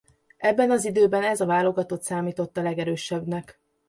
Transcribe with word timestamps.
Ebben 0.37 0.71
az 0.71 0.85
időben 0.85 1.23
ez 1.23 1.41
a 1.41 1.45
válogatott 1.45 2.01
számított 2.01 2.57
a 2.57 2.61
legerősebbnek. 2.61 3.59